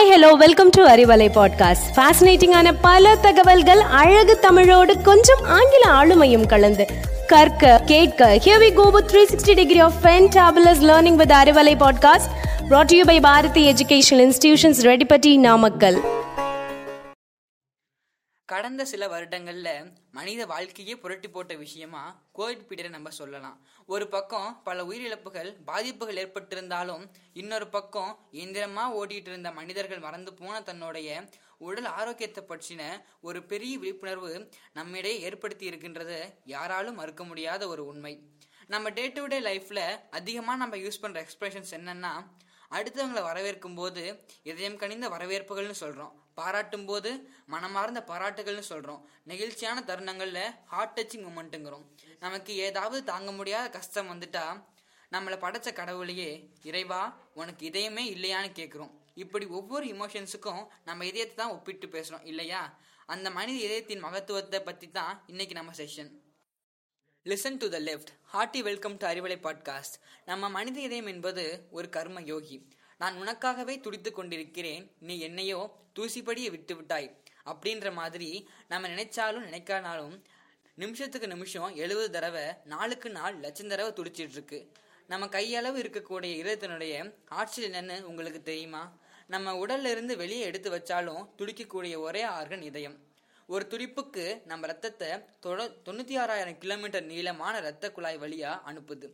[0.00, 6.86] Hi hello welcome to Arivalai podcast ஃபேசினேட்டிங்கான பல தகவல்கள் அழகு தமிழோடு கொஞ்சம் ஆங்கில ஆளுமையும் கலந்து.
[7.26, 12.30] கற்க கேட்க here we go with 360 degree of fantabulous learning with Arivalai podcast
[12.70, 16.00] brought to you by Bharathi educational institutions Reddipatti Namakkal
[18.52, 22.02] கடந்த சில வருடங்களில் மனித வாழ்க்கையே புரட்டி போட்ட விஷயமா
[22.38, 23.56] கோவிட் பீடரை நம்ம சொல்லலாம்.
[23.86, 31.28] ஒரு பக்கம் பல உயிரிழப்புகள் பாதிப்புகள் ஏற்பட்டிருந்தாலும் இன்னொரு பக்கம் இயந்திரமா ஓடிட்டு இருந்த மனிதர்கள் மறந்து போன தன்னுடைய
[31.58, 32.82] உடல் ஆரோக்கியத்தை பற்றின
[33.20, 34.32] ஒரு பெரிய விழிப்புணர்வு
[34.72, 38.14] நம்மிடையே ஏற்படுத்தி இருக்கின்றது யாராலும் மறுக்க முடியாத ஒரு உண்மை.
[38.66, 42.12] நம்ம டே டு டே லைஃப்ல அதிகமாக நம்ம யூஸ் பண்ற எக்ஸ்பிரஷன்ஸ் என்னன்னா
[42.70, 44.02] அடுத்தவங்களை வரவேற்கும் போது
[44.42, 46.12] இதயம் கனிந்த வரவேற்புகள்னு சொல்றோம்.
[46.34, 47.10] பாராட்டும் போது
[47.46, 49.00] மனமார்ந்த பாராட்டுகள்னு சொல்றோம்.
[49.26, 51.84] நெகிழ்ச்சியான தருணங்கள்ல ஹார்ட் டச்சிங் மூமெண்ட்டுங்கிறோம்
[52.20, 54.44] நமக்கு ஏதாவது தாங்க முடியாத கஷ்டம் வந்துட்டா
[55.12, 56.30] நம்மளை படைச்ச கடவுளையே
[56.62, 57.02] இறைவா
[57.34, 62.78] உனக்கு இதயமே இல்லையான்னு கேட்குறோம் இப்படி ஒவ்வொரு இமோஷன்ஸுக்கும் நம்ம இதயத்தை தான் ஒப்பிட்டு பேசுறோம் இல்லையா?
[63.06, 66.10] அந்த மனித இதயத்தின் மகத்துவத்தை பத்தி தான் இன்னைக்கு நம்ம session
[67.24, 72.20] listen to the left hearty welcome to Arivalai podcast நம்ம மனித இதயம் என்பது ஒரு கர்ம
[72.20, 72.68] யோகி.
[72.98, 74.92] நான் உனக்காகவே துடித்து கொண்டிருக்கிறேன்.
[74.98, 77.22] நீ என்னையோ தூசிப்படிய விட்டு விட்டாய்.
[77.44, 80.22] அப்படின்ற மாதிரி நம்ம நினைச்சாலும் நினைக்கானாலும்
[80.74, 84.72] நிமிஷத்துக்கு நிமிஷம் எழுபது தடவை நாளுக்கு நாள் லட்சம் தடவை துடிச்சிட்டு இருக்கு.
[85.06, 88.98] நம்ம கையளவு இருக்கக்கூடிய இதயத்தினுடைய ஆற்றல் என்னன்னு உங்களுக்கு தெரியுமா?
[89.26, 93.09] நம்ம உடல்ல இருந்து வெளியே எடுத்து வச்சாலும் துடிக்கக்கூடிய ஒரே ஆர்கன் இதயம்.
[93.52, 95.08] ஒரு துடிப்புக்கு நம்ம ரத்தத்தை
[95.40, 99.06] தொட தொண்ணூத்தி ஆறாயிரம் கிலோமீட்டர் நீளமான ரத்த குழாய் வழியா அனுப்புது.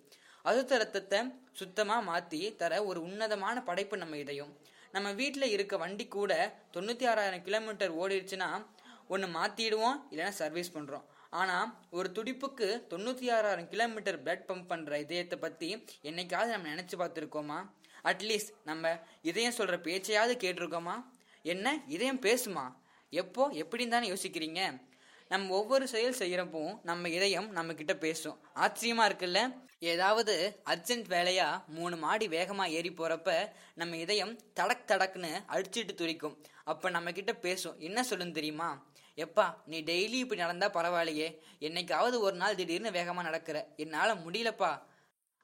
[0.45, 1.21] அசுத்த ரத்தத்தை
[1.53, 4.59] சுத்தமா மாத்தி தர ஒரு உன்னதமான படைப்பு நம்ம இதையும்.
[4.93, 8.67] நம்ம வீட்டில் இருக்க வண்டி கூட தொண்ணூத்தி ஆறாயிரம் கிலோமீட்டர் ஓடிடுச்சுன்னா
[9.09, 11.07] ஒன்று மாத்திடுவோம் இல்லைன்னா சர்வீஸ் பண்றோம்.
[11.31, 17.61] ஆனா ஒரு துடிப்புக்கு தொண்ணூத்தி ஆறாயிரம் கிலோமீட்டர் பிளட் பம்ப் பண்ற இதயத்தை பத்தி என்னைக்காவது நம்ம நினைச்சு பார்த்துருக்கோமா?
[18.05, 21.05] அட்லீஸ்ட் நம்ம இதயம் சொல்ற பேச்சையாவது கேட்டிருக்கோமா?
[21.43, 21.79] என்ன?
[21.87, 22.67] இதயம் பேசுமா?
[23.11, 24.81] எப்போ எப்படின்னு தானே யோசிக்கிறீங்க?
[25.29, 28.47] நம்ம ஒவ்வொரு செயல் செய்கிறப்பவும் நம்ம இதயம் நம்ம கிட்ட பேசும்.
[28.55, 29.65] ஆச்சரியமா இருக்குல்ல?
[29.79, 36.45] ஏதாவது அர்ஜென்ட் வேலையா மூணு மாடி வேகமா ஏறி போறப்ப நம்ம இதயம் தடக் தடக்குன்னு அடிச்சிட்டு துடிக்கும்.
[36.65, 37.79] அப்ப நம்ம கிட்ட பேசும்.
[37.79, 38.87] என்ன சொல்லுன்னு தெரியுமா?
[39.17, 41.39] எப்பா நீ டெய்லி இப்படி நடந்தா பரவாயில்லையே.
[41.61, 43.69] என்னைக்காவது ஒரு நாள் திடீர்னு வேகமா நடக்கிற.
[43.77, 44.83] என்னால முடியலப்பா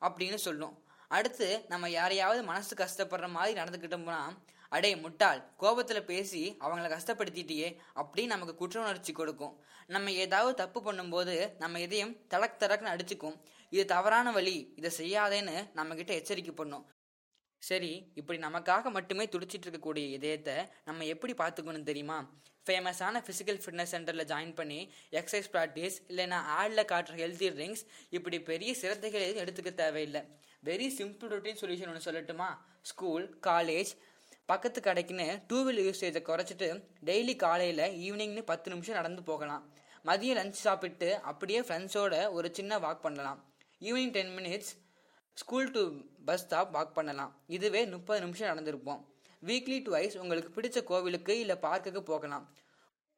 [0.00, 0.84] அப்படின்னு சொல்லும்.
[1.08, 4.20] அடுத்து நம்ம யாரையாவது மனசு கஷ்டப்படுற மாதிரி நடந்துக்கிட்டோம்னா
[4.76, 7.68] அடே முட்டாள் கோபத்தில் பேசி அவங்கள கஷ்டப்படுத்திட்டியே
[8.00, 9.54] அப்படின்னு நமக்கு குற்ற உணர்ச்சி கொடுக்கும்.
[9.94, 13.36] நம்ம ஏதாவது தப்பு பண்ணும்போது நம்ம இதயம் தடக் தடக்னு அடிச்சுக்கும்.
[13.74, 16.84] இது தவறான வழி இதை செய்யாதேன்னு நம்மக்கிட்ட எச்சரிக்கை பண்ணும்.
[17.62, 17.90] சரி
[18.20, 20.56] இப்படி நமக்காக மட்டுமே துடிச்சிட்டு இருக்கக்கூடிய இதயத்தை
[20.88, 22.16] நம்ம எப்படி பார்த்துக்கணும் தெரியுமா?
[22.66, 24.80] ஃபேமஸான ஃபிசிக்கல் ஃபிட்னஸ் சென்டரில் ஜாயின் பண்ணி
[25.18, 27.84] எக்ஸசைஸ் ப்ராக்டிஸ் இல்லைன்னா ஆடில் காட்டுற ஹெல்த்தி ட்ரிங்க்ஸ்
[28.16, 30.22] இப்படி பெரிய சிரத்தைகள் எதுவும் எடுத்துக்க தேவையில்லை.
[30.68, 32.50] வெரி சிம்பிள் ரொட்டீன் சொல்யூஷன் ஒன்று சொல்லட்டுமா?
[32.90, 33.92] ஸ்கூல் காலேஜ்
[34.52, 36.68] பக்கத்து கடைக்குன்னு டூ வீலர் யூசேஜை குறைச்சிட்டு
[37.08, 39.64] டெய்லி காலையில் ஈவினிங்னு பத்து நிமிஷம் நடந்து போகலாம்.
[40.08, 43.40] மதியம் லஞ்ச் சாப்பிட்டு அப்படியே ஃப்ரெண்ட்ஸோட ஒரு சின்ன வாக் பண்ணலாம்.
[43.88, 44.72] Evening ten minutes
[45.40, 45.82] school to
[46.26, 47.32] bus stop walk பண்ணலாம்.
[47.56, 49.00] இதுவே முப்பது நிமிஷம் நடந்திருப்போம்.
[49.48, 52.44] வீக்லி டுவைஸ் உங்களுக்கு பிடிச்ச கோவிலுக்கு இல்லை பார்க்குக்கு போகலாம்.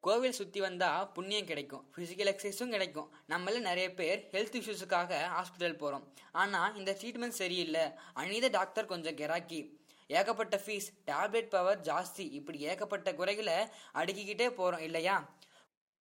[0.04, 1.84] கோவில் சுற்றி வந்தால் புண்ணியம் கிடைக்கும்.
[1.94, 3.08] ஃபிசிக்கல் எக்ஸசைஸும் கிடைக்கும்.
[3.32, 6.04] நம்மள நிறைய பேர் ஹெல்த் இஷ்யூஸுக்காக ஹாஸ்பிட்டல் போகிறோம்
[6.42, 7.84] ஆனால் இந்த ட்ரீட்மெண்ட் சரியில்லை.
[8.22, 9.60] அனித டாக்டர் கொஞ்சம் கெராக்கி.
[10.06, 12.24] ஏகப்பட்ட ஃபீஸ் டேப்லெட் பவர் ஜாஸ்தி.
[12.38, 13.56] இப்படி ஏகப்பட்ட குறைகளை
[13.94, 15.36] அடுக்கிக்கிட்டே போகிறோம் இல்லையா?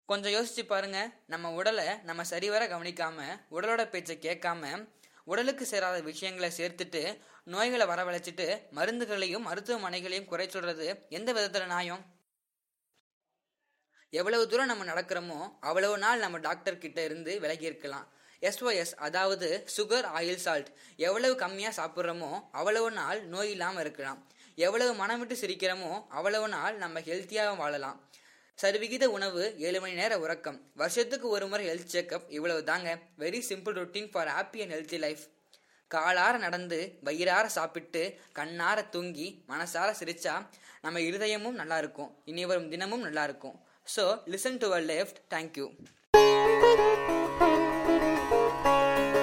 [0.06, 1.00] கொஞ்சம் யோசிச்சு பாருங்க.
[1.26, 4.88] நம்ம உடலை நம்ம சரிவர கவனிக்காம உடலோட பேச்சை கேட்காம
[5.24, 7.02] உடலுக்கு சேராத விஷயங்களை சேர்த்துட்டு
[7.44, 12.18] நோய்களை வரவழைச்சிட்டு மருந்துகளையும் மருத்துவமனைகளையும் குறை சொல்றது எந்த விதத்துல நியாயம்?
[14.10, 18.08] எவ்வளவு தூரம் நம்ம நடக்கிறோமோ அவ்வளவு நாள் நம்ம டாக்டர் கிட்ட இருந்து விலகி இருக்கலாம்.
[18.48, 20.70] எஸ்ஒஎஸ் அதாவது சுகர் ஆயில் சால்ட்
[21.08, 24.20] எவ்வளவு கம்மியாக சாப்பிட்றோமோ அவ்வளவு நாள் நோய் இல்லாமல் இருக்கலாம்.
[24.68, 27.98] எவ்வளவு மனம் விட்டு சிரிக்கிறோமோ அவ்வளவு நாள் நம்ம ஹெல்த்தியாக வாழலாம்.
[28.60, 30.58] சரிவிகித உணவு ஏழு மணி நேர உறக்கம்.
[30.82, 32.90] வருஷத்துக்கு ஒரு முறை ஹெல்த் செக்அப் இவ்வளவு தாங்க
[33.24, 35.24] very simple routine for happy and healthy life
[35.92, 38.04] காலார நடந்து வயிறார சாப்பிட்டு
[38.40, 40.36] கண்ணார தூங்கி மனசார சிரிச்சா
[40.86, 42.12] நம்ம இருதயமும் நல்லா இருக்கும்.
[42.32, 43.58] இனி வரும் தினமும் நல்லா இருக்கும்.
[43.96, 45.68] So listen to our left thank you
[47.90, 49.19] Música